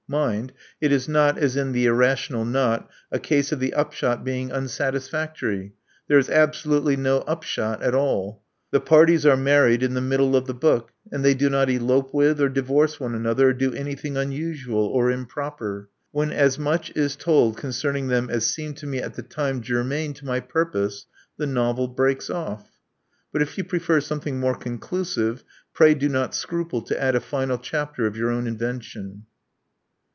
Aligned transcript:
Mind: 0.09 0.51
it 0.81 0.91
is 0.91 1.07
not, 1.07 1.37
as 1.37 1.55
in 1.55 1.71
The 1.71 1.85
Irrational 1.85 2.43
Knot," 2.43 2.89
a 3.13 3.17
case 3.17 3.53
of 3.53 3.61
the 3.61 3.73
upshot 3.73 4.25
being 4.25 4.49
unsatis 4.49 5.09
factory! 5.09 5.71
There 6.09 6.19
is 6.19 6.29
'absolutely 6.29 6.97
no 6.97 7.19
upshot 7.19 7.81
at 7.81 7.95
all.. 7.95 8.43
/The 8.73 8.83
parties 8.83 9.25
are 9.25 9.37
married 9.37 9.81
in 9.81 9.93
the 9.93 10.01
middle 10.01 10.35
of 10.35 10.47
the 10.47 10.53
book; 10.53 10.91
and 11.13 11.23
they 11.23 11.33
do 11.33 11.49
not 11.49 11.69
elope 11.69 12.13
with 12.13 12.41
or 12.41 12.49
divorce 12.49 12.99
one 12.99 13.15
another, 13.15 13.51
or 13.51 13.53
do 13.53 13.71
any 13.71 13.95
thing 13.95 14.17
unusual 14.17 14.83
or 14.85 15.09
improper. 15.09 15.87
When 16.11 16.33
as 16.33 16.59
much 16.59 16.91
is 16.93 17.15
told 17.15 17.55
concerning 17.55 18.07
them 18.07 18.29
as 18.29 18.45
seemed 18.45 18.75
to 18.77 18.87
me 18.87 18.97
at 18.97 19.13
the 19.13 19.23
time 19.23 19.61
germane 19.61 20.13
to 20.15 20.25
my 20.25 20.41
purpose, 20.41 21.05
the 21.37 21.47
novel 21.47 21.87
breaks 21.87 22.29
off. 22.29 22.67
But 23.31 23.43
if 23.43 23.57
you 23.57 23.63
pre 23.63 23.79
fer 23.79 24.01
something 24.01 24.41
more 24.41 24.55
conclusive, 24.57 25.45
pray 25.73 25.93
do 25.93 26.09
not 26.09 26.35
scruple 26.35 26.81
to 26.81 27.01
add 27.01 27.15
a 27.15 27.21
final 27.21 27.57
chapter 27.57 28.05
of 28.05 28.17
your 28.17 28.29
own 28.29 28.45
invention. 28.45 29.23